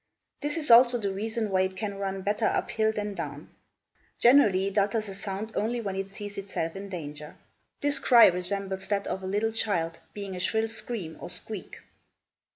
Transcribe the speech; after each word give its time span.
This 0.41 0.57
is 0.57 0.71
also 0.71 0.97
the 0.97 1.13
reason 1.13 1.51
why 1.51 1.61
it 1.61 1.77
can 1.77 1.99
run 1.99 2.23
better 2.23 2.45
up 2.47 2.71
hill 2.71 2.91
than 2.91 3.13
down. 3.13 3.51
Generally 4.17 4.65
it 4.69 4.77
utters 4.79 5.07
a 5.09 5.13
sound 5.13 5.51
only 5.53 5.79
when 5.79 5.95
it 5.95 6.09
sees 6.09 6.39
itself 6.39 6.75
in 6.75 6.89
danger. 6.89 7.35
This 7.81 7.99
cry 7.99 8.25
resembles 8.25 8.87
that 8.87 9.05
of 9.05 9.21
a 9.21 9.27
little 9.27 9.51
child, 9.51 9.99
being 10.15 10.35
a 10.35 10.39
shrill 10.39 10.69
scream 10.69 11.17
or 11.21 11.29
squeak. 11.29 11.81